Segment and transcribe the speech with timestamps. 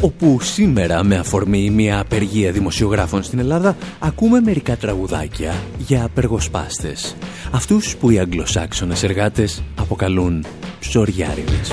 [0.00, 7.16] Όπου σήμερα με αφορμή μια απεργία δημοσιογράφων στην Ελλάδα ακούμε μερικά τραγουδάκια για απεργοσπάστες.
[7.50, 10.44] Αυτούς που οι αγγλοσάξονες εργάτες αποκαλούν
[10.80, 11.72] ψωριάριδες.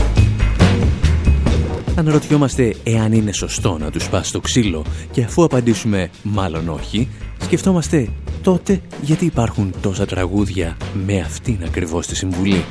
[1.95, 7.07] Αναρωτιόμαστε εάν είναι σωστό να τους πας στο ξύλο και αφού απαντήσουμε μάλλον όχι,
[7.41, 8.07] σκεφτόμαστε
[8.41, 12.63] τότε γιατί υπάρχουν τόσα τραγούδια με αυτήν ακριβώς τη συμβουλή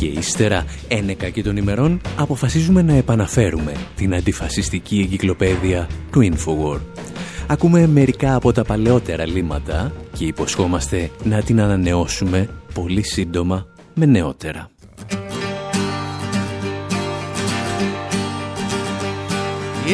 [0.00, 6.80] και ύστερα, ένεκα και των ημερών, αποφασίζουμε να επαναφέρουμε την αντιφασιστική εγκυκλοπαίδεια του Infowar.
[7.46, 14.70] Ακούμε μερικά από τα παλαιότερα λύματα και υποσχόμαστε να την ανανεώσουμε πολύ σύντομα με νεότερα.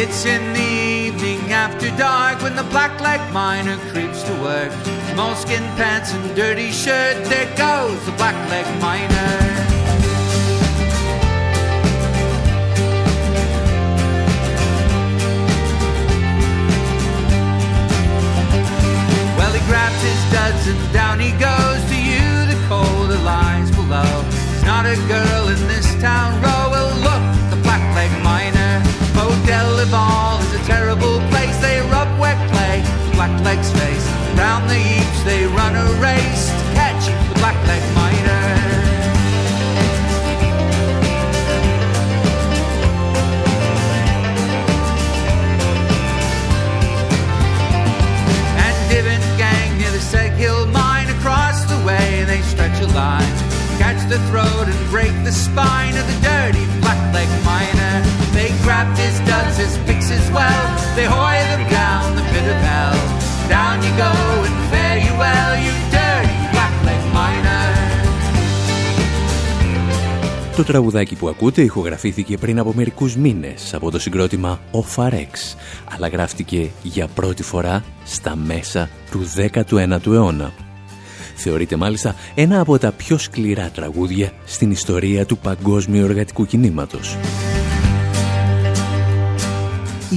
[0.02, 0.70] It's in the
[1.04, 4.72] evening after dark when the black leg miner creeps to work.
[5.12, 8.66] Small skin pants and dirty shirt, there goes the black leg
[19.56, 19.66] miner.
[19.68, 24.24] grabs his duds and down he goes to you the colder lies below.
[24.30, 25.25] There's not a girl
[54.16, 57.94] the throat and break the spine of the dirty black leg miner.
[58.38, 60.64] They grabbed his duds, his picks as well.
[60.96, 62.96] They hoy them down the pit of hell.
[63.56, 64.12] Down you go
[64.48, 67.64] and fare you well, you dirty black leg miner.
[70.56, 75.56] Το τραγουδάκι που ακούτε ηχογραφήθηκε πριν από μερικούς μήνες από το συγκρότημα Ofarex,
[75.94, 80.65] αλλά γράφτηκε για πρώτη φορά στα μέσα του 19ου αιώνα.
[81.36, 87.16] Θεωρείται μάλιστα ένα από τα πιο σκληρά τραγούδια στην ιστορία του παγκόσμιου εργατικού κινήματος.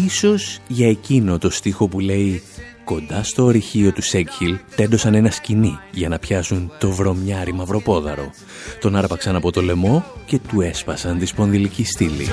[0.05, 2.43] Ίσως για εκείνο το στίχο που λέει
[2.83, 8.29] «Κοντά στο ορυχείο του Σέγχιλ τέντωσαν ένα σκηνή για να πιάσουν το βρωμιάρι μαυροπόδαρο.
[8.79, 12.27] Τον άρπαξαν από το λαιμό και του έσπασαν τη σπονδυλική στήλη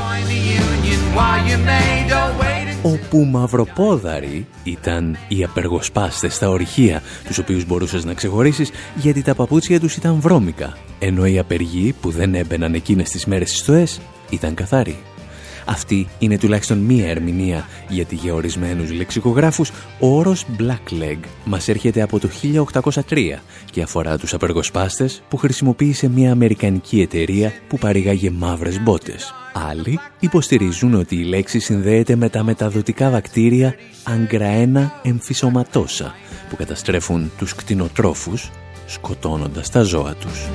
[2.83, 9.81] όπου μαυροπόδαροι ήταν οι απεργοσπάστες στα ορυχεία, τους οποίους μπορούσες να ξεχωρίσεις γιατί τα παπούτσια
[9.81, 14.01] τους ήταν βρώμικα, ενώ οι απεργοί που δεν έμπαιναν εκείνες τις μέρες στις στοές
[14.31, 14.97] ήταν καθαροί.
[15.69, 22.03] Αυτή είναι τουλάχιστον μία ερμηνεία, γιατί για ορισμένους λεξικογράφους ο όρος «black leg» μας έρχεται
[22.03, 28.81] από το 1803 και αφορά τους απεργοσπάστες που χρησιμοποίησε μια αμερικανική εταιρεία που παρήγαγε μαύρες
[28.81, 29.35] μπότες.
[29.71, 36.15] Άλλοι υποστηρίζουν ότι η λέξη συνδέεται με τα μεταδοτικά βακτήρια αγκραένα εμφυσωματόσα
[36.49, 38.51] που καταστρέφουν τους κτηνοτρόφους
[38.87, 40.49] σκοτώνοντας τα ζώα τους.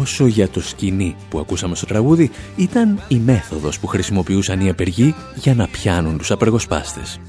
[0.00, 5.14] Όσο για το σκηνή που ακούσαμε στο τραγούδι ήταν η μέθοδος που χρησιμοποιούσαν οι απεργοί
[5.34, 7.20] για να πιάνουν τους απεργοσπάστες.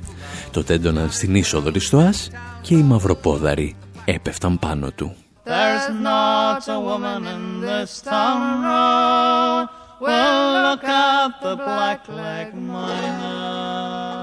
[0.51, 2.29] Το τέντωναν στην είσοδο της στοάς
[2.61, 3.75] και οι μαυροπόδαροι
[4.05, 5.15] έπεφταν πάνω του.
[5.45, 9.67] There's not a woman in this town row
[10.05, 14.14] will look at the black leg miner.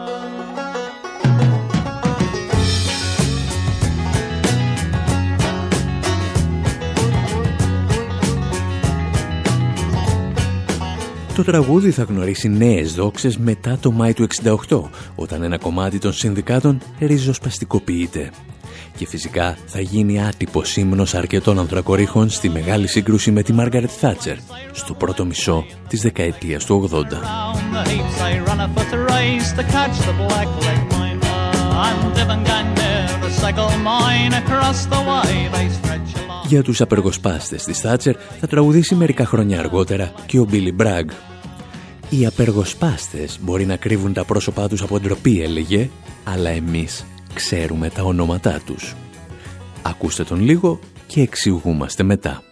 [11.34, 14.26] Το τραγούδι θα γνωρίσει νέες δόξες μετά το Μάη του
[14.69, 14.81] 68,
[15.15, 18.31] όταν ένα κομμάτι των συνδικάτων ριζοσπαστικοποιείται.
[18.96, 24.37] Και φυσικά θα γίνει άτυπο ύμνος αρκετών ανθρακορίχων στη μεγάλη σύγκρουση με τη Μάργαρετ Θάτσερ
[24.73, 27.02] στο πρώτο μισό της δεκαετίας του 80.
[36.46, 41.08] Για τους απεργοσπάστες της Θάτσερ θα τραγουδήσει μερικά χρόνια αργότερα και ο Μπίλι Μπράγκ.
[42.11, 45.90] Οι απεργοσπάστες μπορεί να κρύβουν τα πρόσωπά τους από ντροπή, έλεγε,
[46.25, 48.94] αλλά εμείς ξέρουμε τα ονόματά τους.
[49.82, 52.43] Ακούστε τον λίγο και εξηγούμαστε μετά.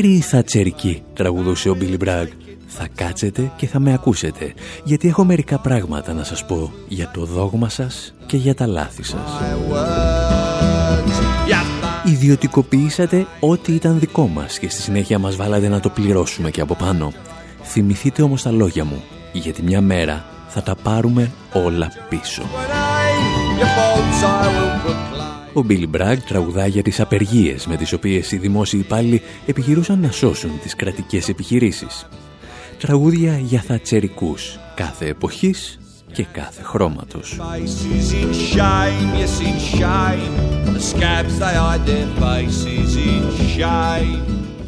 [0.00, 2.26] Κύριοι Θατσερικοί, τραγουδούσε ο Μπίλι Μπραγκ,
[2.66, 4.54] θα κάτσετε και θα με ακούσετε,
[4.84, 9.02] γιατί έχω μερικά πράγματα να σας πω για το δόγμα σας και για τα λάθη
[9.02, 9.30] σας.
[12.04, 16.74] Ιδιωτικοποιήσατε ό,τι ήταν δικό μας και στη συνέχεια μας βάλατε να το πληρώσουμε και από
[16.74, 17.12] πάνω.
[17.62, 22.42] Θυμηθείτε όμως τα λόγια μου, γιατί μια μέρα θα τα πάρουμε όλα πίσω.
[25.52, 30.10] Ο Μπίλι Μπραγκ τραγουδά για τις απεργίες με τις οποίες οι δημόσιοι υπάλληλοι επιχειρούσαν να
[30.10, 32.08] σώσουν τις κρατικές επιχειρήσεις.
[32.78, 35.78] Τραγούδια για θατσερικούς κάθε εποχής
[36.12, 37.40] και κάθε χρώματος.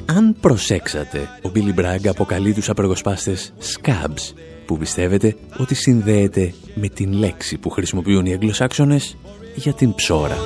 [0.07, 4.35] Αν προσέξατε, ο Μπίλι Μπραγκ αποκαλεί τους απεργοσπάστες «scabs»,
[4.67, 9.17] που πιστεύετε ότι συνδέεται με την λέξη που χρησιμοποιούν οι Αγγλοσάξονες
[9.55, 10.37] για την ψώρα.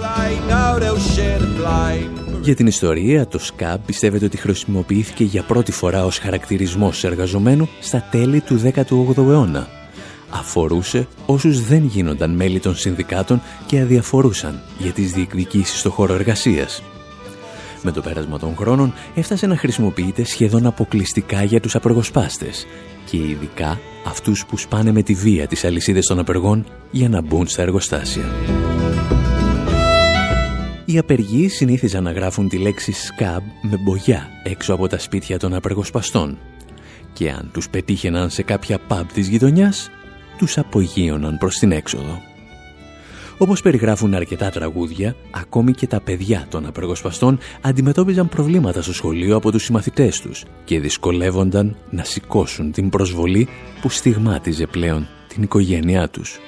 [2.42, 8.08] Για την ιστορία, το σκάμπ πιστεύετε ότι χρησιμοποιήθηκε για πρώτη φορά ως χαρακτηρισμός εργαζομένου στα
[8.10, 9.68] τέλη του 18ου αιώνα.
[10.30, 16.82] Αφορούσε όσους δεν γίνονταν μέλη των συνδικάτων και αδιαφορούσαν για τις διεκδικήσεις στο χώρο εργασίας.
[17.82, 22.66] Με το πέρασμα των χρόνων έφτασε να χρησιμοποιείται σχεδόν αποκλειστικά για τους απεργοσπάστες
[23.10, 27.46] και ειδικά αυτούς που σπάνε με τη βία τις αλυσίδες των απεργών για να μπουν
[27.46, 28.24] στα εργοστάσια.
[30.88, 35.54] Οι απεργοί συνήθιζαν να γράφουν τη λέξη «σκαμπ» με μπογιά έξω από τα σπίτια των
[35.54, 36.38] απεργοσπαστών
[37.12, 39.90] και αν τους πετύχαιναν σε κάποια pub της γειτονιάς,
[40.38, 42.20] τους απογείωναν προς την έξοδο.
[43.38, 49.50] Όπως περιγράφουν αρκετά τραγούδια, ακόμη και τα παιδιά των απεργοσπαστών αντιμετώπιζαν προβλήματα στο σχολείο από
[49.50, 53.48] τους συμμαθητές τους και δυσκολεύονταν να σηκώσουν την προσβολή
[53.80, 56.38] που στιγμάτιζε πλέον την οικογένειά τους.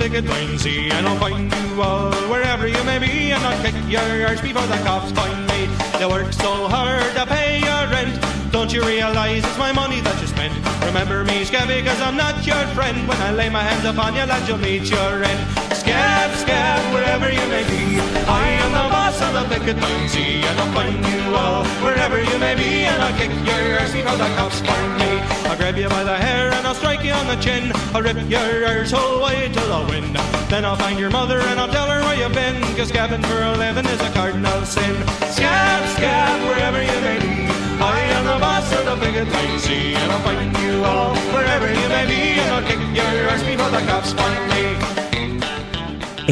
[0.00, 3.74] Picket line, see, and I'll find you all wherever you may be, and I'll kick
[3.86, 5.68] your arse before the cops find me.
[5.98, 8.18] They work so hard to pay your rent.
[8.50, 10.54] Don't you realize it's my money that you spent?
[10.86, 12.96] Remember me, Scabby, cause I'm not your friend.
[13.06, 15.59] When I lay my hands upon you, lad, you'll meet your end.
[15.80, 18.00] Scab, scab, wherever you may be.
[18.28, 19.76] I am the boss of the picket
[20.08, 23.92] see, and I'll find you all wherever you may be, and I'll kick your arse
[23.92, 25.10] before the cops find me.
[25.50, 27.72] I'll grab you by the hair and I'll strike you on the chin.
[27.92, 30.14] I'll rip your arsehole wide to the wind.
[30.48, 32.60] Then I'll find your mother and I'll tell her where you've been.
[32.76, 34.94] Cause scabbing for a living is a cardinal sin.
[35.34, 37.50] Scab, scab, wherever you may be.
[37.82, 39.94] I am the boss of the line, see.
[39.94, 42.38] And I'll find you all wherever you may be.
[42.38, 45.09] And I'll kick your arse before the cops find me.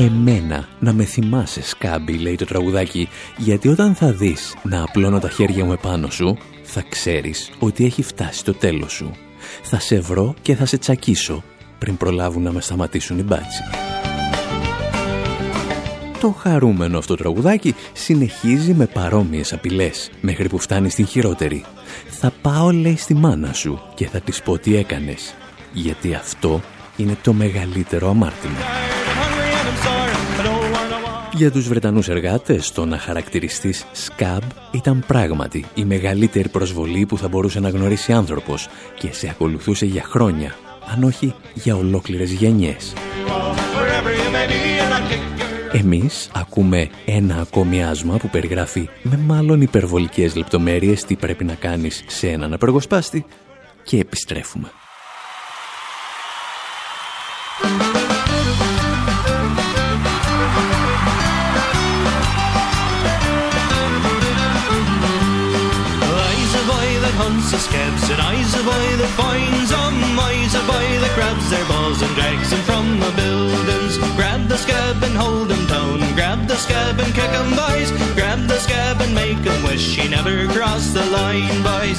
[0.00, 5.28] Εμένα να με θυμάσαι σκάμπι, λέει το τραγουδάκι, γιατί όταν θα δεις να απλώνω τα
[5.28, 9.10] χέρια μου επάνω σου, θα ξέρεις ότι έχει φτάσει το τέλος σου.
[9.62, 11.42] Θα σε βρω και θα σε τσακίσω
[11.78, 13.62] πριν προλάβουν να με σταματήσουν οι μπάτσι.
[16.20, 21.64] Το χαρούμενο αυτό τραγουδάκι συνεχίζει με παρόμοιες απειλές μέχρι που φτάνει στην χειρότερη.
[22.08, 25.34] Θα πάω λέει στη μάνα σου και θα της πω τι έκανες.
[25.72, 26.60] Γιατί αυτό
[26.96, 28.58] είναι το μεγαλύτερο αμάρτημα.
[31.38, 34.42] Για τους Βρετανούς εργάτες, το να χαρακτηριστείς σκαμπ
[34.72, 38.68] ήταν πράγματι η μεγαλύτερη προσβολή που θα μπορούσε να γνωρίσει άνθρωπος
[38.98, 40.54] και σε ακολουθούσε για χρόνια,
[40.92, 42.92] αν όχι για ολόκληρες γενιές.
[45.72, 52.04] Εμείς ακούμε ένα ακόμη άσμα που περιγράφει με μάλλον υπερβολικές λεπτομέρειες τι πρέπει να κάνεις
[52.06, 53.26] σε έναν απεργοσπάστη
[53.82, 54.70] και επιστρέφουμε.
[81.40, 81.98] Line boys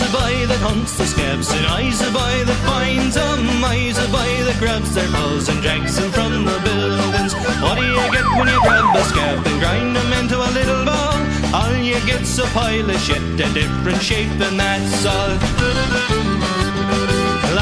[0.00, 4.08] a boy that hunts the scabs and eyes a boy that finds them, eyes a
[4.08, 7.34] boy that grabs their balls and drags them from the buildings.
[7.60, 10.86] What do you get when you grab a scab and grind them into a little
[10.86, 11.20] ball?
[11.52, 15.36] All you get's a pile of shit, a different shape, and that's all.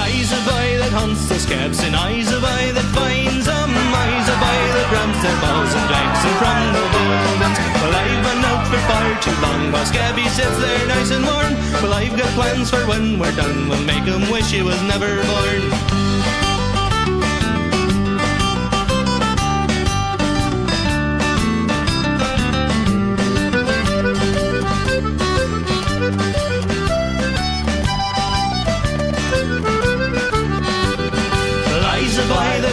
[0.08, 4.24] Eyes a boy that hunts the scabs and eyes a boy that finds them, eyes
[4.24, 7.58] a boy that grabs their balls and drags them from the buildings.
[7.76, 11.52] Well, I've been out for far too long, while Scabby sits there nice and warm.
[11.84, 15.20] Well, I've got plans for when we're done, we'll make him wish he was never
[15.28, 16.47] born.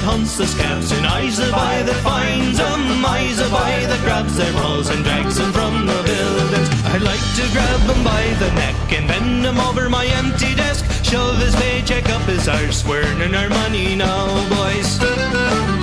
[0.02, 4.52] Hunts the scabs and eyes a boy that finds them, a boy that grabs their
[4.54, 6.70] balls and drags them from the buildings.
[6.86, 10.86] I'd like to grab him by the neck and bend him over my empty desk,
[11.04, 15.75] shove his paycheck up his arse, we're earning our money now, boys.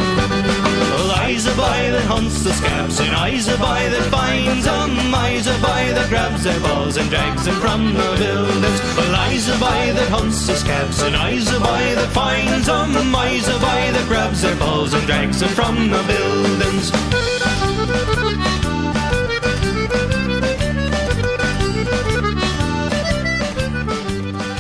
[1.33, 5.15] Well, I's a boy that hunts the scabs, and I's a boy that finds them.
[5.15, 8.81] I's a boy that grabs their balls and drags them from the buildings.
[8.97, 13.17] Well, I's a boy that hunts the scabs, and I's a boy that finds them.
[13.17, 16.87] I's a boy that grabs their balls and drags them from the buildings.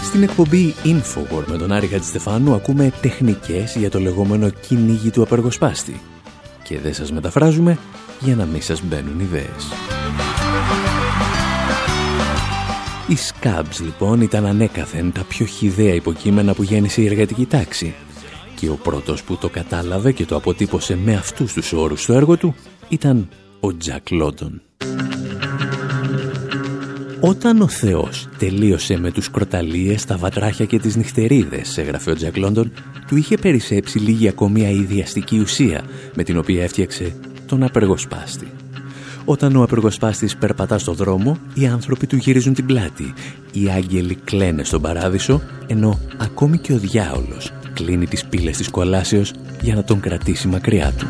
[0.04, 6.00] Στην εκπομπή Infowar με τον Άρη Χατζηστεφάνου ακούμε τεχνικές για το λεγόμενο κυνήγι του απεργοσπάστη
[6.72, 7.78] και δεν σας μεταφράζουμε
[8.20, 9.72] για να μην σας μπαίνουν ιδέες.
[13.08, 17.94] Οι Scabs λοιπόν ήταν ανέκαθεν τα πιο χιδαία υποκείμενα που γέννησε η εργατική τάξη
[18.54, 22.36] και ο πρώτος που το κατάλαβε και το αποτύπωσε με αυτούς τους όρους στο έργο
[22.36, 22.54] του
[22.88, 23.28] ήταν
[23.60, 24.62] ο Τζακ Λόντον.
[27.24, 32.36] Όταν ο Θεός τελείωσε με τους κροταλίες, τα βατράχια και τις νυχτερίδες, έγραφε ο Τζακ
[32.36, 32.72] Λόντον,
[33.06, 37.14] του είχε περισσέψει λίγη ακόμη αειδιαστική ουσία με την οποία έφτιαξε
[37.46, 38.46] τον απεργοσπάστη.
[39.24, 43.12] Όταν ο απεργοσπάστης περπατά στο δρόμο, οι άνθρωποι του γυρίζουν την πλάτη.
[43.52, 49.32] Οι άγγελοι κλαίνε στον παράδεισο, ενώ ακόμη και ο διάολος κλείνει τις πύλες της κολάσεως
[49.62, 51.06] για να τον κρατήσει μακριά του.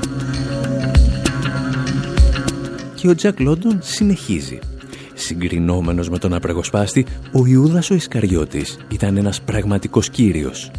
[2.95, 4.59] Και ο Τζακ Λόντον συνεχίζει
[5.33, 10.71] Συγκρινόμενος με τον απραγωσπάστη, ο Ιούδας ο Ισκαριώτης ήταν ένας πραγματικός κύριος.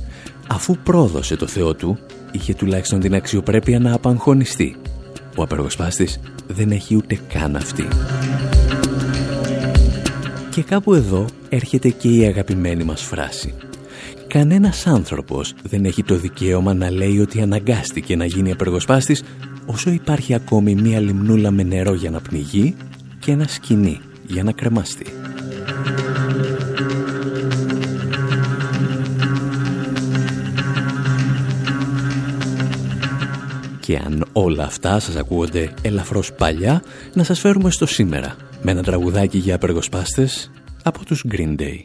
[0.48, 1.98] Αφού πρόδωσε το Θεό του,
[2.32, 4.76] είχε τουλάχιστον την αξιοπρέπεια να απαγχωνιστεί.
[5.38, 7.88] Ο απεργοσπάστης δεν έχει ούτε καν αυτή.
[10.50, 13.54] Και κάπου εδώ έρχεται και η αγαπημένη μας φράση.
[14.28, 19.24] Κανένας άνθρωπος δεν έχει το δικαίωμα να λέει ότι αναγκάστηκε να γίνει απεργοσπάστης
[19.66, 22.76] όσο υπάρχει ακόμη μία λιμνούλα με νερό για να πνιγεί
[23.20, 25.06] και ένα σκηνή για να κρεμαστεί.
[33.80, 38.84] Και αν όλα αυτά σας ακούγονται ελαφρώς παλιά, να σας φέρουμε στο σήμερα με ένα
[38.84, 40.52] τραγουδάκι για απεργοσπάστες
[40.84, 41.78] από τους Green Day.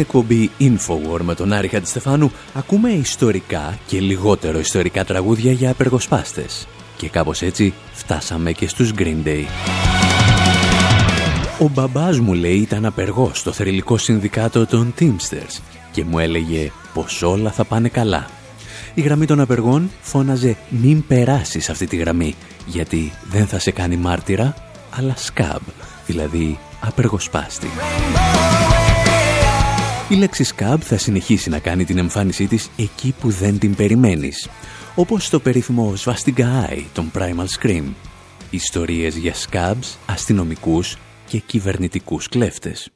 [0.00, 6.66] Εκπομπή Infowar με τον Άρη Χαντιστεφάνου ακούμε ιστορικά και λιγότερο ιστορικά τραγούδια για απεργοσπάστες.
[6.96, 9.44] Και κάπως έτσι φτάσαμε και στους Green Day.
[11.58, 15.60] Ο μπαμπάς μου λέει ήταν απεργός στο θερηλικό συνδικάτο των Teamsters
[15.92, 18.26] και μου έλεγε πως όλα θα πάνε καλά.
[18.94, 22.34] Η γραμμή των απεργών φώναζε «Μην περάσεις αυτή τη γραμμή,
[22.66, 24.54] γιατί δεν θα σε κάνει μάρτυρα,
[24.90, 25.62] αλλά σκάμπ,
[26.06, 27.68] δηλαδή απεργοσπάστη».
[30.10, 34.48] Η λέξη σκάμπ θα συνεχίσει να κάνει την εμφάνισή της εκεί που δεν την περιμένεις,
[34.94, 37.84] όπως στο περίφημο Svastika Eye των Primal Scream.
[38.50, 42.90] Ιστορίες για σκάμπς, αστυνομικούς και κυβερνητικούς κλέφτες.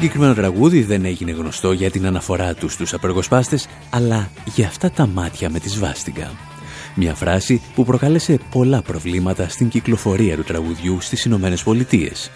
[0.00, 5.06] Συγκεκριμένο τραγούδι δεν έγινε γνωστό για την αναφορά τους στους απεργοσπάστες, αλλά για αυτά τα
[5.06, 6.30] μάτια με τη σβάστιγκα.
[6.94, 12.30] Μια φράση που προκάλεσε πολλά προβλήματα στην κυκλοφορία του τραγουδιού στις Ηνωμένες Πολιτείες.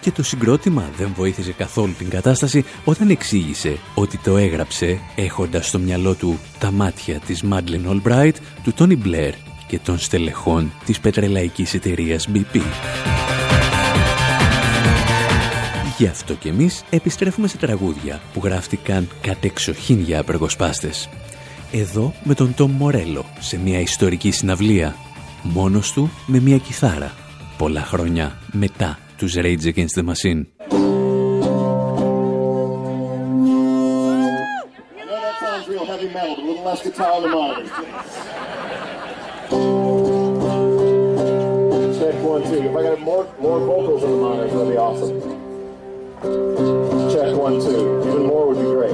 [0.00, 5.78] Και το συγκρότημα δεν βοήθησε καθόλου την κατάσταση όταν εξήγησε ότι το έγραψε έχοντας στο
[5.78, 9.32] μυαλό του τα μάτια της Madeleine Albright, του Tony Blair
[9.66, 12.60] και των στελεχών της πετρελαϊκής εταιρείας BP.
[16.00, 21.08] Γι' αυτό και εμείς επιστρέφουμε σε τραγούδια που γράφτηκαν κατεξοχήν για απεργοσπάστες.
[21.72, 24.96] Εδώ με τον Τόμ Μορέλο σε μια ιστορική συναυλία.
[25.42, 27.12] Μόνος του με μια κιθάρα.
[27.58, 30.44] Πολλά χρόνια μετά τους Rage Against the Machine.
[41.98, 42.60] Check one, two.
[42.68, 45.39] If I got more, more vocals on the monitors, that'd be awesome.
[46.20, 48.04] Check one, two.
[48.06, 48.90] Even more would be great.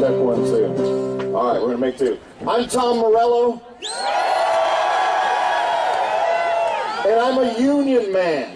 [0.00, 1.34] Check one, two.
[1.34, 2.16] All right, we're going to make two.
[2.46, 3.60] I'm Tom Morello.
[7.06, 8.50] And I'm a union man.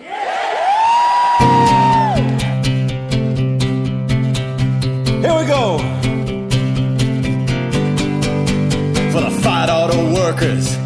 [5.21, 5.79] Here we go.
[9.11, 10.78] For the fight auto workers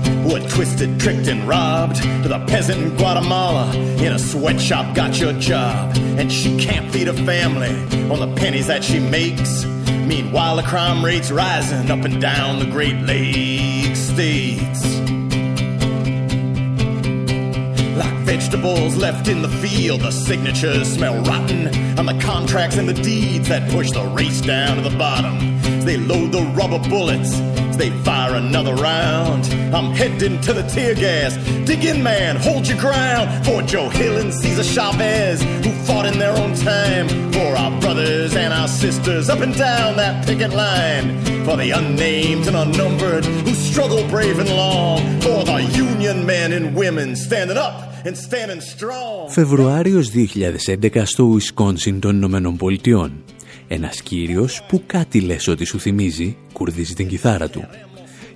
[0.53, 1.97] twisted, tricked, and robbed.
[1.97, 5.97] To the peasant in Guatemala in a sweatshop got your job.
[5.97, 7.75] And she can't feed her family
[8.11, 9.65] on the pennies that she makes.
[10.07, 14.85] Meanwhile, the crime rate's rising up and down the Great Lakes states.
[17.97, 21.69] Like vegetables left in the field, the signatures smell rotten.
[21.99, 25.39] And the contracts and the deeds that push the race down to the bottom.
[25.81, 27.41] They load the rubber bullets
[27.78, 29.46] they fire another round.
[29.76, 31.36] I'm heading to the tear gas.
[31.66, 33.46] Dig in, man, hold your ground.
[33.46, 37.08] For Joe Hill and Cesar Chavez, who fought in their own time.
[37.32, 41.08] For our brothers and our sisters up and down that picket line.
[41.46, 45.00] For the unnamed and unnumbered who struggle brave and long.
[45.22, 47.76] For the union men and women standing up
[48.06, 49.30] and standing strong.
[49.30, 53.12] Φεβρουάριος 2011 στο Wisconsin των Ηνωμένων Πολιτειών.
[53.75, 57.65] Ένας κύριος που κάτι λες ότι σου θυμίζει, κουρδίζει την κιθάρα του.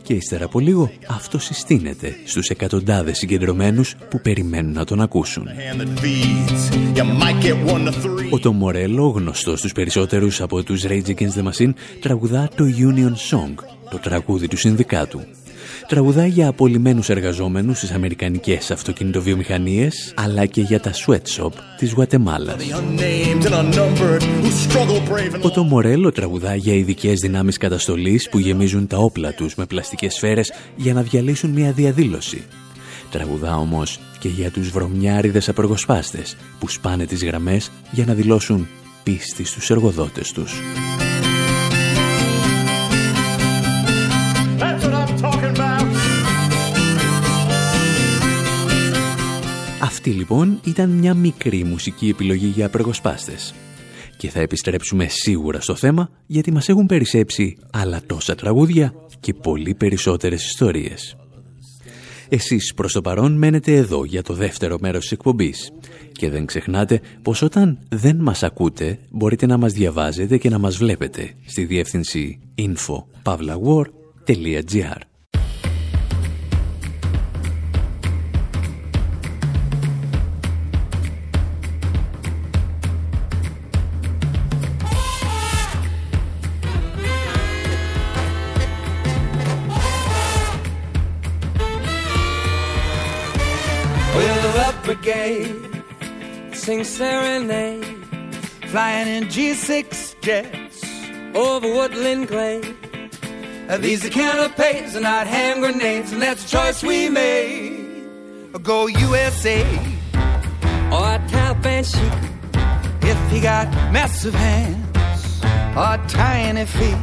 [0.03, 5.49] Και ύστερα από λίγο αυτό συστήνεται στους εκατοντάδες συγκεντρωμένους που περιμένουν να τον ακούσουν.
[8.31, 13.12] Ο Τον Μορέλο, γνωστός στους περισσότερους από τους Rage Against the Machine, τραγουδά το Union
[13.31, 13.55] Song,
[13.90, 15.20] το τραγούδι του συνδικάτου.
[15.87, 22.57] Τραγουδάει για απολυμμένους εργαζόμενους στις αμερικανικές αυτοκινητοβιομηχανίες, αλλά και για τα sweatshop της Γουατεμάλας.
[25.42, 30.14] Ο το Μορέλο τραγουδάει για ειδικές δυνάμεις καταστολής που γεμίζουν τα όπλα τους με πλαστικές
[30.14, 32.44] σφαίρες για να διαλύσουν μια διαδήλωση.
[33.11, 38.68] Τραγουδά όμως και για τους βρωμιάριδες απεργοσπάστες που σπάνε τις γραμμές για να δηλώσουν
[39.03, 40.53] πίστη στους εργοδότες τους.
[49.87, 53.55] Αυτή λοιπόν ήταν μια μικρή μουσική επιλογή για απεργοσπάστες.
[54.16, 59.75] Και θα επιστρέψουμε σίγουρα στο θέμα γιατί μας έχουν περισσέψει άλλα τόσα τραγούδια και πολύ
[59.75, 61.16] περισσότερες ιστορίες.
[62.29, 65.70] Εσείς προς το παρόν μένετε εδώ για το δεύτερο μέρος της εκπομπής.
[66.12, 70.77] Και δεν ξεχνάτε πως όταν δεν μας ακούτε μπορείτε να μας διαβάζετε και να μας
[70.77, 75.01] βλέπετε στη διεύθυνση info.pavlawar.gr
[96.66, 97.85] sing serenade,
[98.72, 100.83] flying in G6 jets
[101.33, 102.76] over woodland glade.
[103.79, 108.09] These are canapes and not hand grenades, and that's a choice we made.
[108.64, 109.62] Go USA
[110.90, 115.40] or oh, Taliban chic if he got massive hands
[115.76, 117.02] or tiny feet.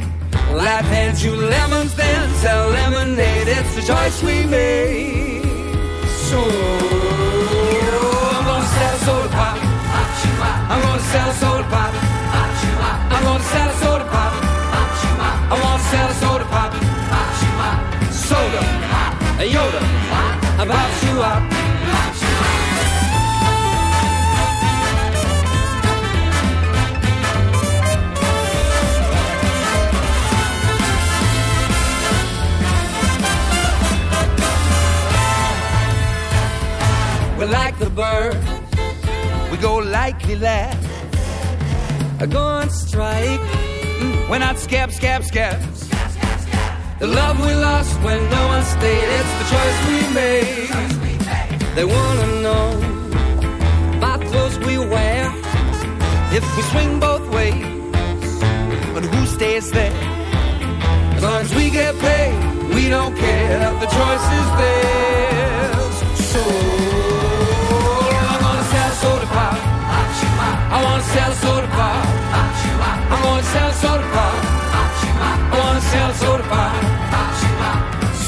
[0.52, 3.48] Life hands you lemons, then sell lemonade.
[3.48, 5.42] It's the choice we made.
[6.28, 7.03] So.
[10.70, 11.92] I'm gonna sell a soda pop.
[13.12, 14.32] I'm gonna sell a soda pop.
[15.46, 16.72] I want to sell a soda pop.
[18.10, 18.62] Soda,
[19.38, 19.82] a Yoda,
[20.62, 21.42] about you up.
[37.38, 38.43] We like the bird
[39.64, 40.76] go likely last.
[42.20, 43.44] I go on strike.
[44.00, 45.88] Mm, we're not scab, scab, scabs.
[47.00, 50.70] The love we lost when no one stayed, it's the choice we made.
[51.76, 52.66] They wanna know
[53.96, 55.22] about clothes we wear.
[56.38, 57.64] If we swing both ways,
[58.94, 59.96] but who stays there?
[61.16, 62.34] As long as we get paid,
[62.74, 63.58] we don't care.
[63.82, 65.13] The choice is theirs.
[71.12, 72.06] Sell a soda pop.
[73.12, 74.34] I'm gonna sell a soda pop.
[75.52, 76.72] I wanna sell a soda pop.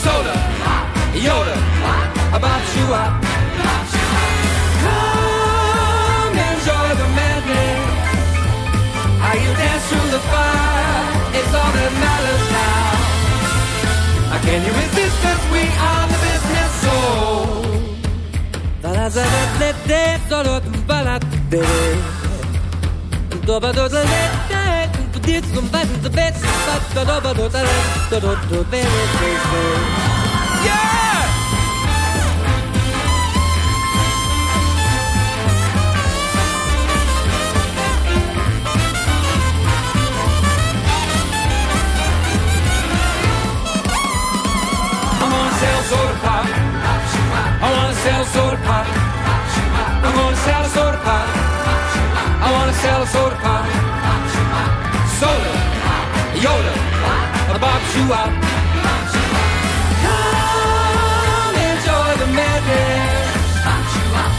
[0.03, 0.35] Soda,
[1.27, 1.57] Yoda,
[2.37, 3.12] about you up.
[4.85, 7.83] Come enjoy the madness.
[9.23, 11.05] How you dance through the fire
[11.41, 14.33] is all that matters now.
[14.33, 15.41] Uh, can you resist us?
[15.55, 16.91] We are the business oh.
[16.93, 17.67] soul.
[30.67, 31.07] Yeah
[45.87, 46.47] soda pop.
[47.63, 48.87] I wanna sell soda pop.
[50.05, 51.36] I'm gonna sell soda pop.
[52.47, 53.67] I wanna sell a soda pop.
[55.19, 55.53] Soda,
[56.45, 56.75] Yoda,
[57.51, 58.33] a box you out.
[60.07, 63.35] Come enjoy the madness.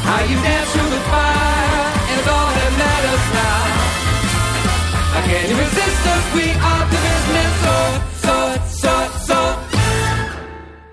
[0.07, 3.61] How you dance through the fire, and it's all that matters now.
[5.27, 6.23] Can you resist us?
[6.33, 7.16] We are the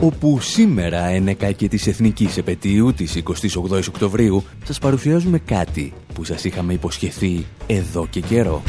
[0.00, 3.22] Όπου σήμερα ένεκα και της Εθνικής Επαιτίου της
[3.70, 8.62] 28 Οκτωβρίου σας παρουσιάζουμε κάτι που σας είχαμε υποσχεθεί εδώ και καιρό.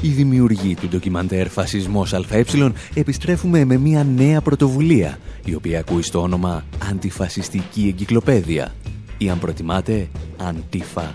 [0.00, 2.44] Οι δημιουργοί του ντοκιμαντέρ «Φασισμός ΑΕ»
[2.94, 8.74] επιστρέφουμε με μια νέα πρωτοβουλία, η οποία ακούει στο όνομα «Αντιφασιστική Εγκυκλοπαίδεια»
[9.18, 11.14] ή αν προτιμάτε «Αντίφα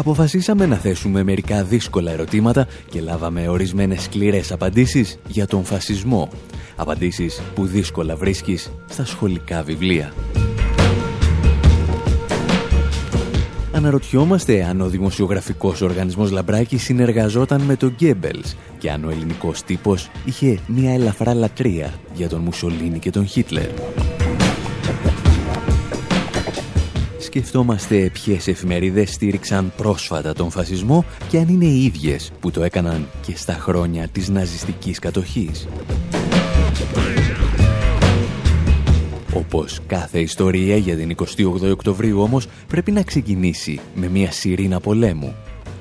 [0.00, 6.28] Αποφασίσαμε να θέσουμε μερικά δύσκολα ερωτήματα και λάβαμε ορισμένες σκληρές απαντήσεις για τον φασισμό.
[6.76, 10.12] Απαντήσεις που δύσκολα βρίσκεις στα σχολικά βιβλία.
[13.72, 20.10] Αναρωτιόμαστε αν ο δημοσιογραφικός οργανισμός Λαμπράκη συνεργαζόταν με τον Γκέμπελς και αν ο ελληνικός τύπος
[20.24, 23.68] είχε μια ελαφρά λατρεία για τον Μουσολίνη και τον Χίτλερ.
[27.30, 33.08] Σκεφτόμαστε ποιες εφημερίδες στήριξαν πρόσφατα τον φασισμό και αν είναι οι ίδιες που το έκαναν
[33.26, 35.68] και στα χρόνια της ναζιστικής κατοχής.
[39.34, 41.16] Όπως κάθε ιστορία για την
[41.66, 45.34] 28 Οκτωβρίου όμως πρέπει να ξεκινήσει με μια σιρήνα πολέμου,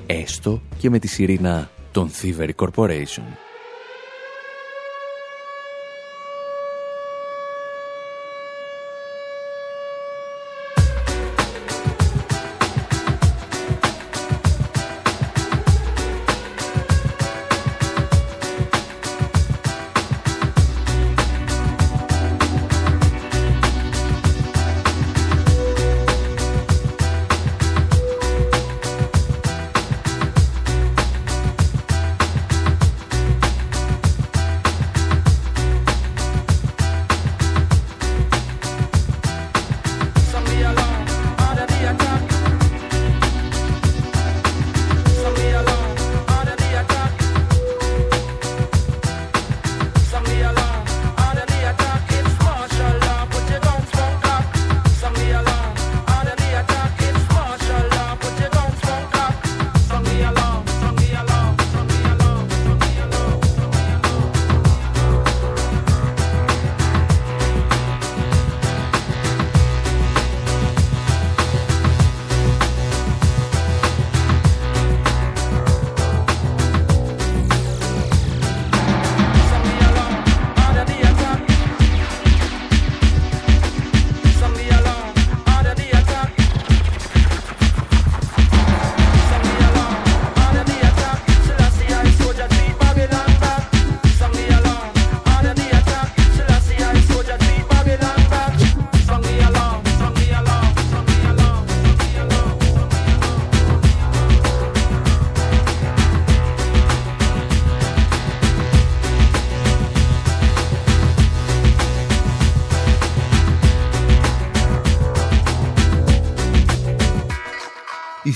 [0.06, 3.49] έστω και με τη σιρήνα των Thievery Corporation.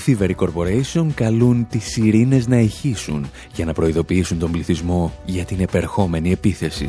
[0.06, 6.32] Thievery Corporation καλούν τις σιρήνες να ηχήσουν για να προειδοποιήσουν τον πληθυσμό για την επερχόμενη
[6.32, 6.88] επίθεση.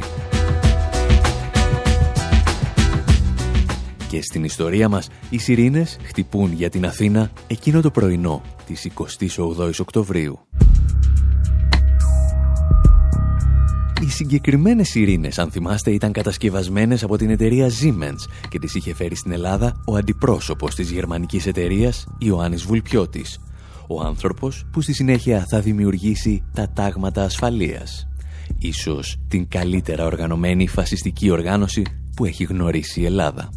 [4.07, 8.87] Και στην ιστορία μας, οι σιρήνες χτυπούν για την Αθήνα εκείνο το πρωινό της
[9.27, 10.39] 28ης Οκτωβρίου.
[14.01, 19.15] Οι συγκεκριμένες ειρήνες, αν θυμάστε, ήταν κατασκευασμένες από την εταιρεία Siemens και τις είχε φέρει
[19.15, 23.39] στην Ελλάδα ο αντιπρόσωπος της γερμανικής εταιρείας Ιωάννης Βουλπιώτης,
[23.87, 28.07] ο άνθρωπος που στη συνέχεια θα δημιουργήσει τα τάγματα ασφαλείας.
[28.57, 31.81] Ίσως την καλύτερα οργανωμένη φασιστική οργάνωση
[32.15, 33.49] που έχει γνωρίσει η Ελλάδα.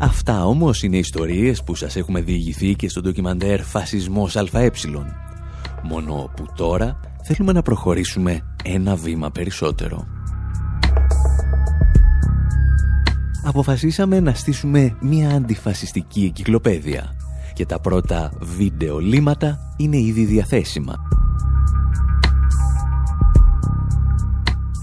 [0.00, 4.70] Αυτά όμως είναι ιστορίες που σας έχουμε διηγηθεί και στο ντοκιμαντέρ «Φασισμός ΑΕ»
[5.88, 10.06] μόνο που τώρα θέλουμε να προχωρήσουμε ένα βήμα περισσότερο.
[13.44, 17.16] Αποφασίσαμε να στήσουμε μια αντιφασιστική εγκυκλοπαίδεια
[17.54, 20.94] και τα πρώτα βίντεο λίματα είναι ήδη διαθέσιμα.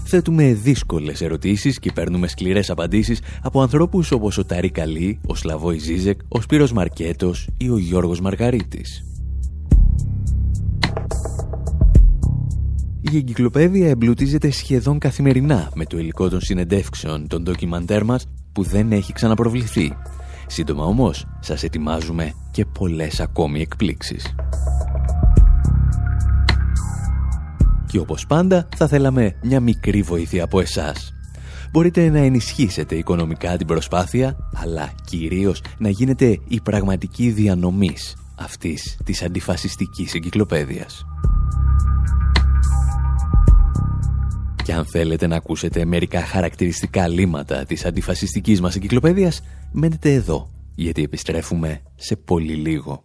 [0.04, 5.78] Θέτουμε δύσκολες ερωτήσεις και παίρνουμε σκληρές απαντήσεις από ανθρώπους όπως ο Ταρί Καλή, ο Σλαβόη
[5.78, 9.04] Ζίζεκ, ο Σπύρος Μαρκέτος ή ο Γιώργος Μαργαρίτης.
[13.12, 18.92] Η εγκυκλοπαίδεια εμπλουτίζεται σχεδόν καθημερινά με το υλικό των συνεντεύξεων των ντοκιμαντέρ μας που δεν
[18.92, 19.96] έχει ξαναπροβληθεί.
[20.46, 24.34] Σύντομα όμως, σας ετοιμάζουμε και πολλές ακόμη εκπλήξεις.
[27.86, 31.14] Και όπως πάντα, θα θέλαμε μια μικρή βοήθεια από εσάς.
[31.70, 39.22] Μπορείτε να ενισχύσετε οικονομικά την προσπάθεια, αλλά κυρίως να γίνετε η πραγματική διανομής αυτής της
[39.22, 41.04] αντιφασιστικής εγκυκλοπαίδειας.
[44.64, 51.02] Και αν θέλετε να ακούσετε μερικά χαρακτηριστικά λύματα της αντιφασιστικής μας εγκυκλοπαίδειας, μένετε εδώ, γιατί
[51.02, 53.04] επιστρέφουμε σε πολύ λίγο.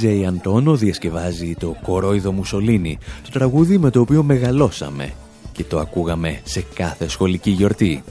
[0.00, 5.12] Ο DJ Αντώνο διασκευάζει το «Κορόιδο Μουσολίνη», το τραγούδι με το οποίο μεγαλώσαμε
[5.52, 8.02] και το ακούγαμε σε κάθε σχολική γιορτή.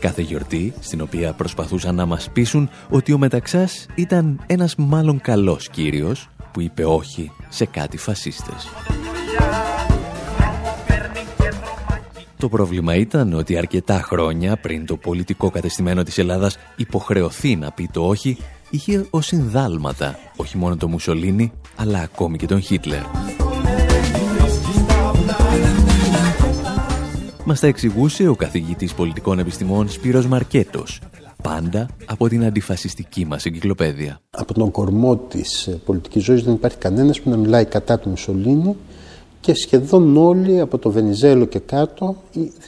[0.00, 5.68] Κάθε γιορτή στην οποία προσπαθούσαν να μας πείσουν ότι ο Μεταξάς ήταν ένας μάλλον καλός
[5.68, 8.68] κύριος που είπε όχι σε κάτι φασίστες.
[12.38, 17.88] Το πρόβλημα ήταν ότι αρκετά χρόνια πριν το πολιτικό κατεστημένο της Ελλάδας υποχρεωθεί να πει
[17.92, 18.38] το όχι,
[18.72, 23.02] είχε ως συνδάλματα όχι μόνο το Μουσολίνι, αλλά ακόμη και τον Χίτλερ.
[27.44, 31.00] Μας τα εξηγούσε ο καθηγητής πολιτικών επιστημών Σπύρος Μαρκέτος,
[31.42, 34.20] πάντα από την αντιφασιστική μας εγκυκλοπαίδεια.
[34.30, 38.76] Από τον κορμό της πολιτικής ζωής δεν υπάρχει κανένας που να μιλάει κατά του Μουσολίνη
[39.40, 42.16] και σχεδόν όλοι από το Βενιζέλο και κάτω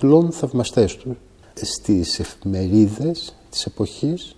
[0.01, 1.17] δηλώνουν θαυμαστές του.
[1.55, 4.37] Στις εφημερίδες της εποχής,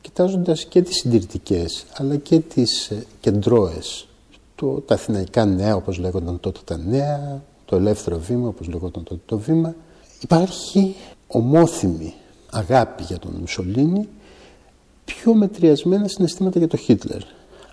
[0.00, 4.08] κοιτάζοντας και τις συντηρητικές αλλά και τις ε, κεντρώες,
[4.54, 9.20] το, τα αθηναϊκά νέα όπως λέγονταν τότε τα νέα, το ελεύθερο βήμα όπως λέγονταν τότε
[9.26, 9.74] το βήμα,
[10.20, 10.94] υπάρχει
[11.26, 12.14] ομόθυμη
[12.50, 14.08] αγάπη για τον Μουσολίνη,
[15.04, 17.20] πιο μετριασμένα συναισθήματα για τον Χίτλερ.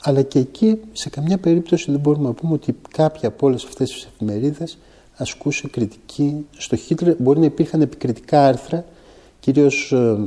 [0.01, 3.91] Αλλά και εκεί σε καμιά περίπτωση δεν μπορούμε να πούμε ότι κάποια από όλες αυτές
[3.91, 4.77] τις εφημερίδες
[5.15, 7.15] ασκούσε κριτική στο Χίτλερ.
[7.15, 8.85] Μπορεί να υπήρχαν επικριτικά άρθρα,
[9.39, 10.17] κυρίως ε,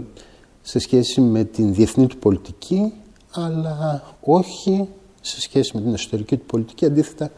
[0.62, 2.92] σε σχέση με την διεθνή του πολιτική,
[3.30, 4.88] αλλά όχι
[5.20, 6.84] σε σχέση με την εσωτερική του πολιτική.
[6.84, 7.30] Αντίθετα,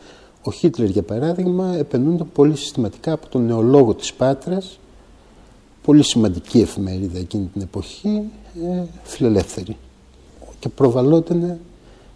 [0.42, 4.78] ο Χίτλερ, για παράδειγμα, επενούνται πολύ συστηματικά από τον νεολόγο της Πάτρας,
[5.82, 8.22] πολύ σημαντική εφημερίδα εκείνη την εποχή,
[8.64, 9.76] ε, φιλελεύθερη.
[10.58, 11.58] Και προβαλόταν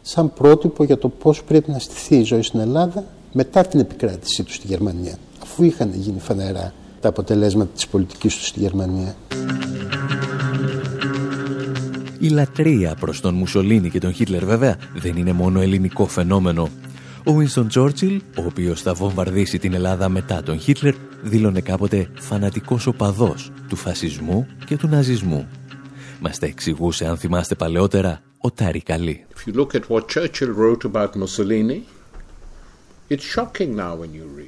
[0.02, 4.42] σαν πρότυπο για το πώς πρέπει να στηθεί η ζωή στην Ελλάδα μετά την επικράτησή
[4.42, 9.16] τους στη Γερμανία, αφού είχαν γίνει φανερά τα αποτελέσματα της πολιτικής τους στη Γερμανία.
[12.18, 16.68] Η λατρεία προς τον Μουσολίνη και τον Χίτλερ βέβαια δεν είναι μόνο ελληνικό φαινόμενο.
[17.26, 22.86] Ο Winston Churchill, ο οποίος θα βομβαρδίσει την Ελλάδα μετά τον Χίτλερ, δήλωνε κάποτε φανατικός
[22.86, 25.48] οπαδός του φασισμού και του ναζισμού.
[26.20, 29.26] Μας τα εξηγούσε, αν θυμάστε παλαιότερα, ο Τάρι Καλή.
[29.34, 32.95] If you look at what Churchill wrote about Mussolini, It's shocking now when you read.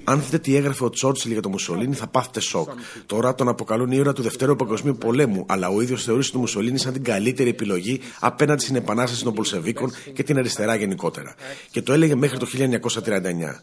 [0.05, 2.69] Αν δείτε τι έγραφε ο Τσόρτσιλ για τον Μουσολίνη, θα πάθετε σοκ.
[3.07, 6.93] Τώρα τον αποκαλούν ήρωα του Δευτέρου Παγκοσμίου Πολέμου, αλλά ο ίδιος θεωρούσε τον Μουσολίνη σαν
[6.93, 11.35] την καλύτερη επιλογή απέναντι στην επανάσταση των Πολσεβίκων και την αριστερά γενικότερα.
[11.71, 13.61] Και το έλεγε μέχρι το 1939.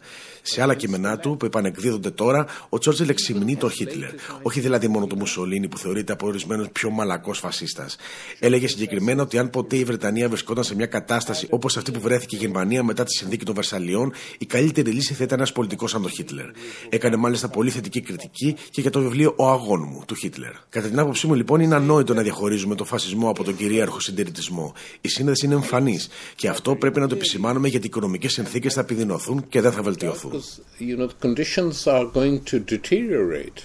[0.48, 4.10] Σε άλλα κείμενά του, που επανεκδίδονται τώρα, ο Τσόρτσιλ εξυμνεί τον Χίτλερ.
[4.42, 7.96] Όχι δηλαδή μόνο τον Μουσολίνη, που θεωρείται από ορισμένους πιο μαλακός φασίστας.
[8.38, 12.36] Έλεγε συγκεκριμένα ότι αν ποτέ η Βρετανία βρισκόταν σε μια κατάσταση όπως αυτή που βρέθηκε
[12.36, 16.02] η Γερμανία μετά τη συνθήκη των Βερσαλιών, η καλύτερη λύση θα ήταν ένας πολιτικός σαν
[16.02, 16.46] τον Χίτλερ.
[16.88, 20.52] Έκανε μάλιστα πολύ θετική κριτική και για το βιβλίο Ο Αγών μου του Χίτλερ.
[20.68, 24.74] Κατά την άποψή μου, λοιπόν, είναι ανόητο να διαχωρίζουμε τον φασισμό από τον κυρίαρχο συντηρητισμό.
[25.00, 28.80] Η σύνδεση είναι εμφανής και αυτό πρέπει να το επισημάνουμε γιατί οι οικονομικές συνθήκες θα
[28.80, 30.35] επιδεινωθούν και δεν θα βελτιωθούν.
[30.78, 33.60] You know, the conditions are going to deteriorate.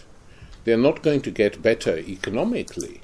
[0.64, 2.96] They're not going to get better economically.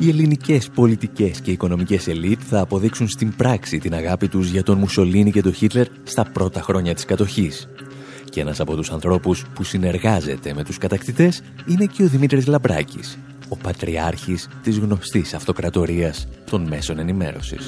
[0.00, 4.78] Οι ελληνικές πολιτικές και οικονομικές ελίτ θα αποδείξουν στην πράξη την αγάπη τους για τον
[4.78, 7.68] Μουσολίνη και τον Χίτλερ στα πρώτα χρόνια της κατοχής.
[8.30, 13.18] Και ένας από τους ανθρώπους που συνεργάζεται με τους κατακτητές είναι και ο Δημήτρης Λαμπράκης,
[13.48, 17.66] ο πατριάρχης της γνωστής αυτοκρατορίας των μέσων ενημέρωσης.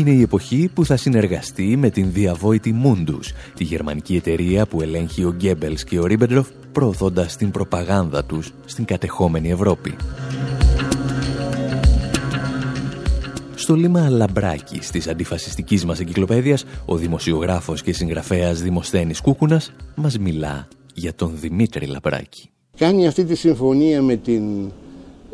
[0.00, 5.24] Είναι η εποχή που θα συνεργαστεί με την διαβόητη Mundus, τη γερμανική εταιρεία που ελέγχει
[5.24, 9.96] ο Γκέμπελς και ο Ρίμπεντροπ, προωθώντας την προπαγάνδα τους στην κατεχόμενη Ευρώπη.
[13.54, 20.68] Στο λήμμα Λαμπράκη της αντιφασιστικής μας εγκυκλοπαίδειας, ο δημοσιογράφος και συγγραφέας Δημοσθένης Κούκουνας μας μιλά
[20.94, 22.50] για τον Δημήτρη Λαμπράκη.
[22.76, 24.42] Κάνει αυτή τη συμφωνία με, την,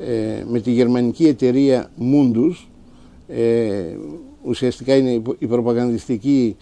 [0.01, 2.67] ε, με τη γερμανική εταιρεία Mundus,
[3.29, 3.83] ε,
[4.47, 6.57] ουσιαστικά είναι η προπαγανδιστική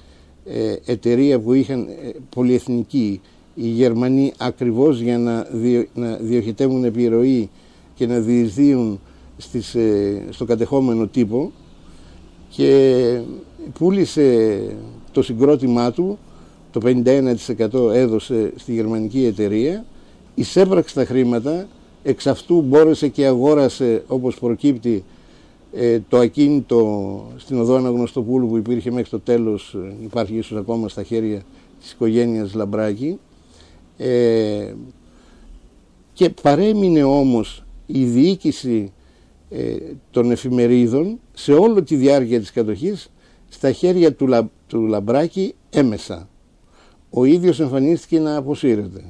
[0.44, 3.20] ε, εταιρεία που είχαν ε, πολυεθνική.
[3.54, 7.50] Οι Γερμανοί ακριβώς για να, διο, να διοχετεύουν επιρροή
[7.94, 9.00] και να διεισδύουν
[9.36, 11.52] στις, ε, στο κατεχόμενο τύπο
[12.48, 13.20] και
[13.78, 14.58] πούλησε
[15.12, 16.18] το συγκρότημά του
[16.70, 19.84] το 51% έδωσε στη γερμανική εταιρεία
[20.34, 21.66] εισέπραξε τα χρήματα
[22.02, 25.04] εξ αυτού μπόρεσε και αγόρασε όπως προκύπτει
[25.76, 30.88] ε, το ακίνητο στην οδό Αναγνωστοπούλου που υπήρχε μέχρι το τέλος ε, υπάρχει ίσως ακόμα
[30.88, 31.42] στα χέρια
[31.80, 33.18] της οικογένειας Λαμπράκη
[33.96, 34.72] ε,
[36.12, 38.92] και παρέμεινε όμως η διοίκηση
[39.50, 39.76] ε,
[40.10, 43.10] των εφημερίδων σε όλη τη διάρκεια της κατοχής
[43.48, 46.28] στα χέρια του, Λα, του Λαμπράκη έμεσα.
[47.10, 49.04] Ο ίδιος εμφανίστηκε να αποσύρεται.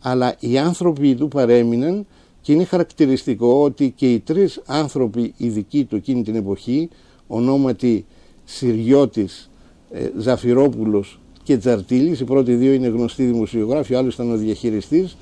[0.00, 2.06] Αλλά οι άνθρωποι του παρέμειναν
[2.44, 6.88] και είναι χαρακτηριστικό ότι και οι τρεις άνθρωποι ειδικοί του εκείνη την εποχή,
[7.26, 8.04] ονόματι
[8.44, 9.50] Συριώτης,
[9.90, 15.16] ε, Ζαφυρόπουλος και Τζαρτήλης, οι πρώτοι δύο είναι γνωστοί δημοσιογράφοι, ο άλλος ήταν ο διαχειριστής,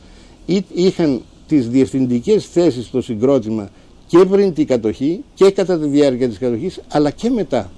[0.74, 3.70] είχαν τις διευθυντικές θέσεις στο συγκρότημα
[4.06, 7.70] και πριν την κατοχή και κατά τη διάρκεια της κατοχής, αλλά και μετά.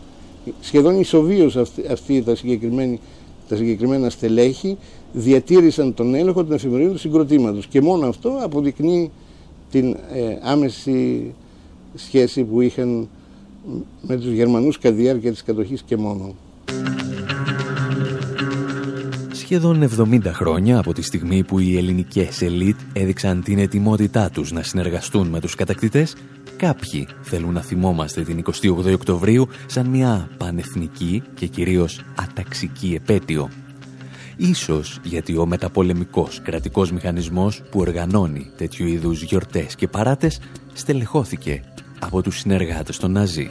[0.60, 2.36] Σχεδόν ισοβίως αυτοί, αυτοί τα,
[3.48, 4.76] τα συγκεκριμένα στελέχη
[5.12, 9.10] διατήρησαν τον έλεγχο των εφημερίδων του συγκροτήματος και μόνο αυτό αποδεικνύει
[9.74, 11.34] την ε, άμεση
[11.94, 13.08] σχέση που είχαν
[14.02, 16.34] με τους Γερμανούς κατά τη διάρκεια της κατοχής και μόνο.
[19.32, 24.62] Σχεδόν 70 χρόνια από τη στιγμή που οι ελληνικές ελίτ έδειξαν την ετοιμότητά τους να
[24.62, 26.16] συνεργαστούν με τους κατακτητές,
[26.56, 33.63] κάποιοι θέλουν να θυμόμαστε την 28 Οκτωβρίου σαν μια πανεθνική και κυρίως αταξική επέτειο.
[34.36, 40.40] Ίσως γιατί ο μεταπολεμικός κρατικός μηχανισμός που οργανώνει τέτοιου είδους γιορτές και παράτες
[40.72, 41.62] στελεχώθηκε
[42.00, 43.50] από τους συνεργάτες των Ναζί.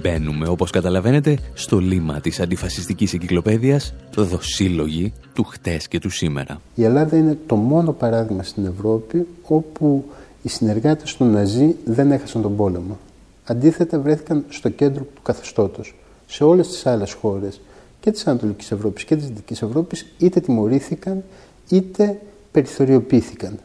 [0.00, 6.60] Μπαίνουμε, όπως καταλαβαίνετε, στο λίμα της αντιφασιστικής εγκυκλοπαίδειας δοσύλλογη του χτες και του σήμερα.
[6.74, 10.04] Η Ελλάδα είναι το μόνο παράδειγμα στην Ευρώπη όπου
[10.42, 12.98] οι συνεργάτες των Ναζί δεν έχασαν τον πόλεμο.
[13.44, 15.94] Αντίθετα βρέθηκαν στο κέντρο του καθεστώτος.
[16.30, 17.60] Σε όλες τις άλλες χώρες
[18.00, 21.24] και της Ανατολικής Ευρώπης και της Δυτικής Ευρώπης είτε τιμωρήθηκαν
[21.68, 22.20] είτε
[22.52, 23.58] περιθωριοποιήθηκαν.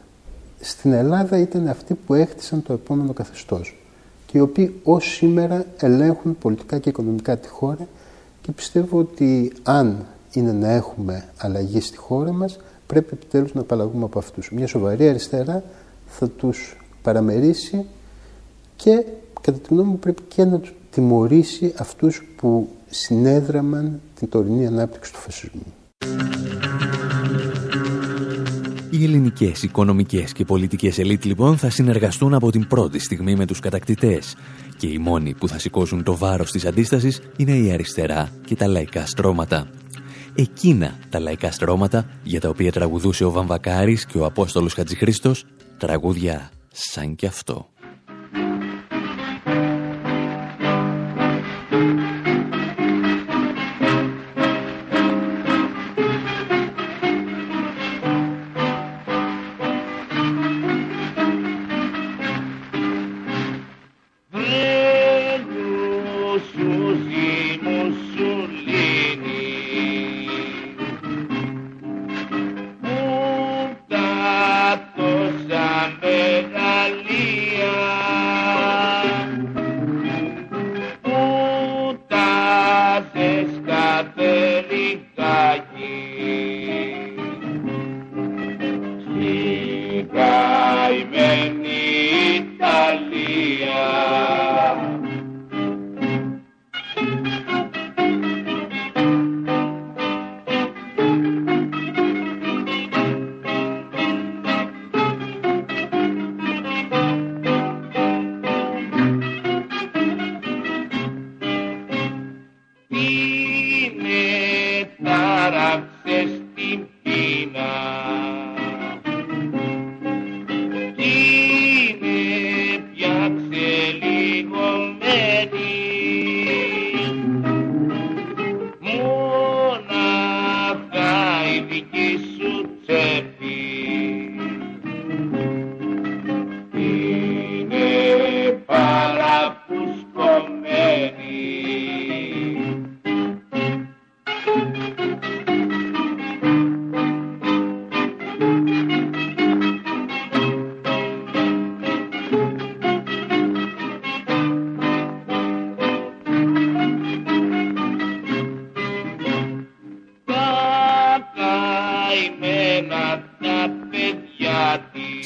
[0.60, 3.76] Στην Ελλάδα ήταν αυτοί που έχτισαν το επόμενο καθεστώς
[4.26, 7.86] και οι οποίοι ως σήμερα ελέγχουν πολιτικά και οικονομικά τη χώρα
[8.42, 14.04] και πιστεύω ότι αν είναι να έχουμε αλλαγή στη χώρα μας πρέπει επιτέλους να απαλλαγούμε
[14.04, 14.50] από αυτούς.
[14.50, 15.62] Μια σοβαρή αριστερά
[16.06, 17.86] θα τους παραμερίσει
[18.76, 19.04] και
[19.40, 25.12] κατά τη γνώμη μου πρέπει και να τους τιμωρήσει αυτούς που συνέδραμαν την τωρινή ανάπτυξη
[25.12, 25.74] του φασισμού.
[28.90, 33.60] Οι ελληνικές οικονομικές και πολιτικές ελίτ λοιπόν θα συνεργαστούν από την πρώτη στιγμή με τους
[33.60, 34.36] κατακτητές
[34.76, 38.66] και οι μόνοι που θα σηκώσουν το βάρος της αντίστασης είναι η αριστερά και τα
[38.66, 39.70] λαϊκά στρώματα.
[40.34, 45.44] Εκείνα τα λαϊκά στρώματα για τα οποία τραγουδούσε ο Βαμβακάρης και ο Απόστολος Χατζηχρίστος
[45.78, 47.68] τραγούδια σαν κι αυτό.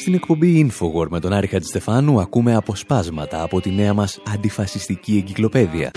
[0.01, 5.91] Στην εκπομπή Infowar με τον Άρη Χατζηστεφάνου ακούμε αποσπάσματα από τη νέα μας αντιφασιστική εγκυκλοπαίδεια.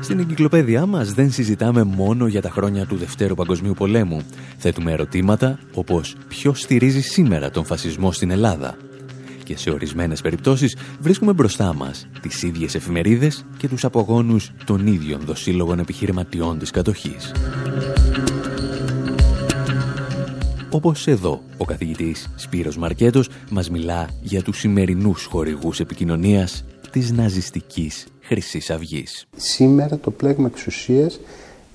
[0.00, 4.22] Στην εγκυκλοπαίδειά μας δεν συζητάμε μόνο για τα χρόνια του Δευτέρου Παγκοσμίου Πολέμου.
[4.56, 8.76] Θέτουμε ερωτήματα όπως ποιος στηρίζει σήμερα τον φασισμό στην Ελλάδα.
[9.44, 15.20] Και σε ορισμένες περιπτώσεις βρίσκουμε μπροστά μας τις ίδιες εφημερίδες και τους απογόνους των ίδιων
[15.24, 17.32] δοσύλλογων επιχειρηματιών της κατοχής.
[20.72, 28.06] Όπως εδώ, ο καθηγητής Σπύρος Μαρκέτος μας μιλά για τους σημερινούς χορηγούς επικοινωνίας της ναζιστικής
[28.20, 29.26] Χρυσής Αυγής.
[29.36, 31.20] Σήμερα το πλέγμα εξουσίας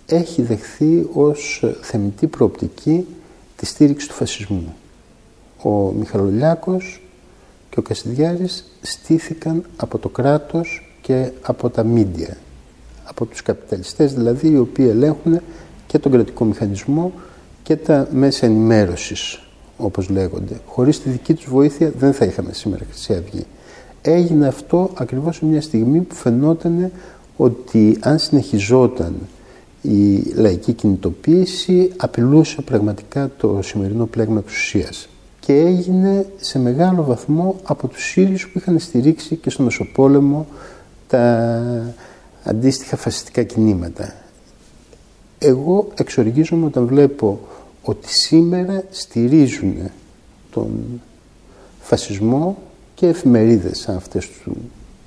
[0.06, 3.06] έχει δεχθεί ως θεμητή προοπτική
[3.56, 4.76] τη στήριξη του φασισμού.
[5.64, 7.02] Ο Μιχαλολιάκος
[7.70, 12.38] και ο Κασιδιάρης στήθηκαν από το κράτος και από τα μίντια.
[13.04, 15.40] Από τους καπιταλιστές δηλαδή οι οποίοι ελέγχουν
[15.88, 17.14] και τον κρατικό μηχανισμό
[17.66, 19.42] και τα μέσα ενημέρωσης
[19.78, 20.60] όπως λέγονται.
[20.66, 23.46] Χωρίς τη δική τους βοήθεια δεν θα είχαμε σήμερα Χρυσή Αυγή.
[24.02, 26.92] Έγινε αυτό ακριβώς σε μια στιγμή που φαινόταν
[27.38, 29.16] ότι αν συνεχιζόταν
[29.82, 35.08] η λαϊκή κινητοποίηση απειλούσε πραγματικά το σημερινό πλέγμα εξουσίας
[35.40, 40.48] και έγινε σε μεγάλο βαθμό από τους Σύριους που είχαν στηρίξει και στο Μεσοπόλεμο
[41.08, 41.94] τα
[42.44, 44.14] αντίστοιχα φασιστικά κινήματα.
[45.40, 47.40] Εγώ εξοργίζομαι όταν βλέπω
[47.82, 49.76] ότι σήμερα στηρίζουν
[50.52, 51.02] τον
[51.82, 52.58] φασισμό
[52.96, 54.56] και εφημερίδες σαν αυτές του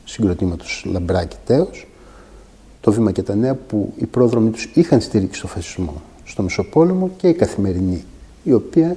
[0.04, 1.86] συγκροτήματος Λαμπράκη Τέος,
[2.80, 7.10] το Βήμα και τα Νέα που οι πρόδρομοι τους είχαν στηρίξει τον φασισμό στο Μεσοπόλεμο
[7.16, 8.04] και η Καθημερινή,
[8.44, 8.96] η οποία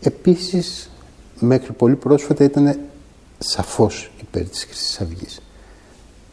[0.00, 0.90] επίσης
[1.40, 2.78] μέχρι πολύ πρόσφατα ήταν
[3.38, 5.40] σαφώς υπέρ της Χρυσής Αυγής.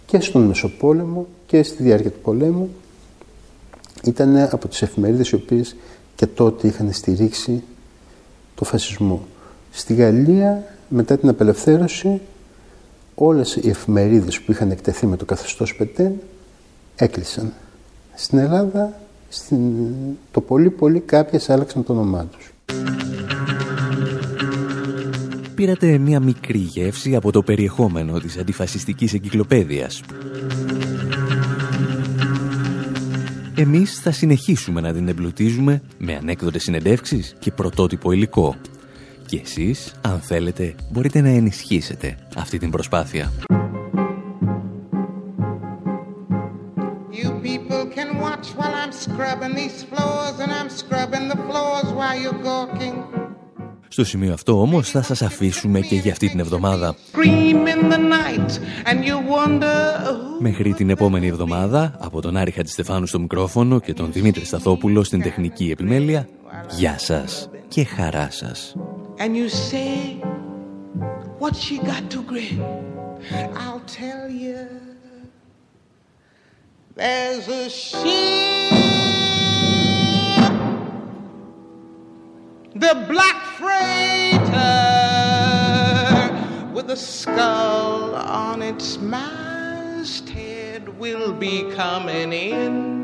[0.06, 2.70] Και στον Μεσοπόλεμο και στη διάρκεια του πολέμου
[4.04, 5.76] ήταν από τις εφημερίδες οι οποίες
[6.16, 7.64] και τότε είχαν στηρίξει
[8.56, 9.28] το φασισμό.
[9.72, 12.22] Στη Γαλλία μετά την απελευθέρωση
[13.16, 16.14] όλες οι εφημερίδες που είχαν εκτεθεί με το καθεστώς Πετέν
[16.96, 17.54] έκλεισαν.
[18.16, 19.58] Στην Ελλάδα στην...
[20.32, 22.54] το πολύ πολύ κάποιες άλλαξαν το όνομά τους.
[25.56, 30.02] Πήρατε μια μικρή γεύση από το περιεχόμενο της αντιφασιστικής εγκυκλοπαίδειας.
[33.60, 38.56] Εμείς θα συνεχίσουμε να την εμπλουτίζουμε με ανέκδοτες συνεντεύξεις και πρωτότυπο υλικό.
[39.26, 43.32] Και εσείς, αν θέλετε, μπορείτε να ενισχύσετε αυτή την προσπάθεια.
[53.92, 56.96] Στο σημείο αυτό όμως θα σας αφήσουμε και για αυτή την εβδομάδα.
[60.40, 65.22] Μέχρι την επόμενη εβδομάδα, από τον Άρη Χατζηστεφάνου στο μικρόφωνο και τον Δημήτρη Σταθόπουλο στην
[65.22, 66.28] τεχνική επιμέλεια,
[66.78, 68.76] γεια σας και χαρά σας.
[69.20, 70.22] and you say,
[71.40, 72.60] What she got to grin?
[73.64, 74.60] I'll tell you.
[76.96, 78.89] There's a ship,
[82.76, 84.40] the black freighter
[86.72, 93.00] with a skull on its masthead will be coming in.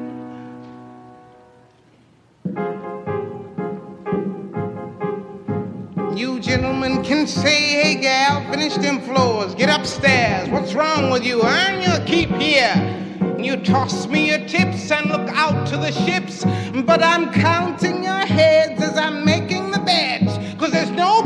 [6.16, 10.47] You gentlemen can say, hey gal, finish them floors, get upstairs.
[10.49, 11.43] What's wrong with you?
[11.43, 13.01] Earn your keep here.
[13.38, 16.43] You toss me your tips and look out to the ships,
[16.86, 19.45] but I'm counting your heads as I'm making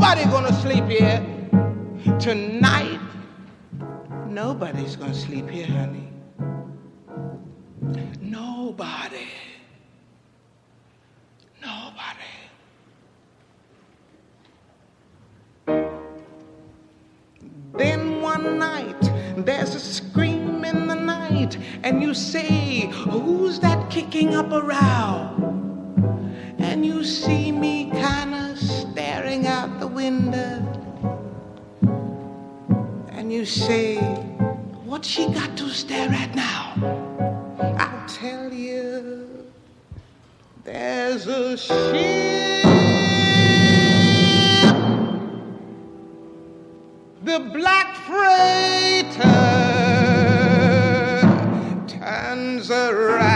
[0.10, 1.24] nobody gonna sleep here
[2.20, 3.00] tonight.
[4.26, 6.12] Nobody's gonna sleep here, honey.
[8.20, 9.28] Nobody.
[11.62, 12.32] Nobody.
[17.74, 24.34] Then one night there's a scream in the night, and you say, Who's that kicking
[24.34, 25.36] up a row?
[26.58, 28.40] And you see me kinda
[29.30, 30.58] staring out the window,
[33.10, 33.98] and you say,
[34.86, 36.74] What's she got to stare at now?
[37.78, 39.46] I'll tell you,
[40.64, 42.66] there's a ship.
[47.22, 49.20] the black freighter
[51.88, 53.29] turns around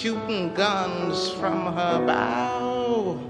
[0.00, 3.20] shooting guns from her bow.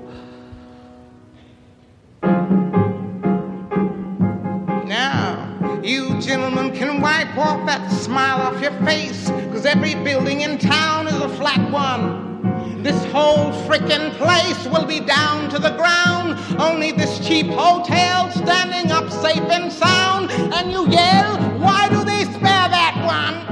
[4.86, 9.28] Now, you gentlemen can wipe off that smile off your face
[9.60, 12.82] Cause every building in town is a flat one.
[12.84, 16.38] This whole frickin' place will be down to the ground.
[16.60, 20.30] Only this cheap hotel standing up safe and sound.
[20.30, 23.50] And you yell, why do they spare that one?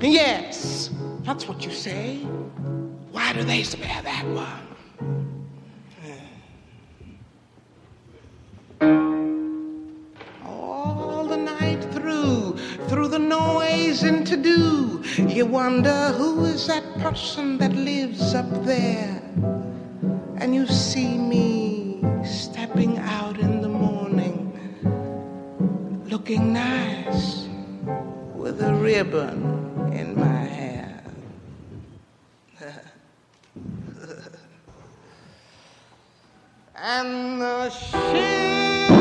[0.00, 0.49] Yes,
[1.30, 2.16] that's what you say.
[3.12, 4.66] Why do they spare that one?
[10.44, 12.56] All the night through,
[12.88, 18.50] through the noise and to do, you wonder who is that person that lives up
[18.64, 19.22] there.
[20.38, 24.36] And you see me stepping out in the morning,
[26.10, 27.46] looking nice
[28.34, 30.69] with a ribbon in my hair.
[36.82, 38.99] And the ship,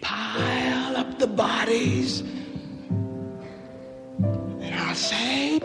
[0.00, 2.22] pile up the bodies.
[4.20, 5.60] And I'll say,